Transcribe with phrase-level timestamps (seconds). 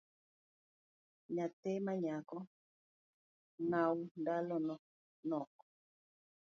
[1.33, 2.37] Nyathi manyako
[3.69, 4.75] ng’aw ndalone
[5.29, 5.51] nok